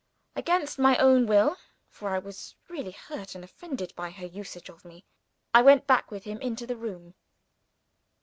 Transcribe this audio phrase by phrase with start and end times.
[0.35, 1.57] Against my own will
[1.87, 5.05] for I was really hurt and offended by her usage of me
[5.53, 7.13] I went back with him into the room.